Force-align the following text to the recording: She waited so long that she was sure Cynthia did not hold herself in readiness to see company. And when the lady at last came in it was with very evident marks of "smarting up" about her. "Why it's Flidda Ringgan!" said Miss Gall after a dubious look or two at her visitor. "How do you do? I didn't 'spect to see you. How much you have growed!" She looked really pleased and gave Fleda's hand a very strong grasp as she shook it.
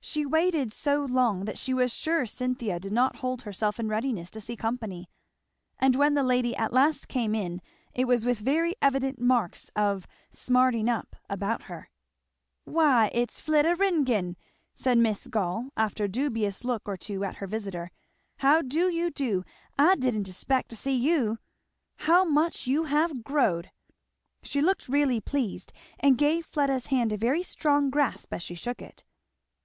She 0.00 0.24
waited 0.24 0.72
so 0.72 1.04
long 1.04 1.44
that 1.44 1.58
she 1.58 1.74
was 1.74 1.92
sure 1.92 2.24
Cynthia 2.24 2.80
did 2.80 2.94
not 2.94 3.16
hold 3.16 3.42
herself 3.42 3.78
in 3.78 3.88
readiness 3.88 4.30
to 4.30 4.40
see 4.40 4.56
company. 4.56 5.10
And 5.78 5.96
when 5.96 6.14
the 6.14 6.22
lady 6.22 6.56
at 6.56 6.72
last 6.72 7.08
came 7.08 7.34
in 7.34 7.60
it 7.92 8.06
was 8.06 8.24
with 8.24 8.38
very 8.38 8.74
evident 8.80 9.20
marks 9.20 9.70
of 9.76 10.06
"smarting 10.30 10.88
up" 10.88 11.14
about 11.28 11.64
her. 11.64 11.90
"Why 12.64 13.10
it's 13.12 13.42
Flidda 13.42 13.74
Ringgan!" 13.76 14.38
said 14.74 14.96
Miss 14.96 15.26
Gall 15.26 15.68
after 15.76 16.04
a 16.04 16.08
dubious 16.08 16.64
look 16.64 16.88
or 16.88 16.96
two 16.96 17.22
at 17.22 17.36
her 17.36 17.46
visitor. 17.46 17.90
"How 18.38 18.62
do 18.62 18.88
you 18.88 19.10
do? 19.10 19.44
I 19.78 19.94
didn't 19.94 20.24
'spect 20.24 20.70
to 20.70 20.76
see 20.76 20.96
you. 20.96 21.38
How 21.96 22.24
much 22.24 22.66
you 22.66 22.84
have 22.84 23.22
growed!" 23.24 23.70
She 24.42 24.62
looked 24.62 24.88
really 24.88 25.20
pleased 25.20 25.70
and 26.00 26.16
gave 26.16 26.46
Fleda's 26.46 26.86
hand 26.86 27.12
a 27.12 27.18
very 27.18 27.42
strong 27.42 27.90
grasp 27.90 28.32
as 28.32 28.42
she 28.42 28.54
shook 28.54 28.80
it. 28.80 29.04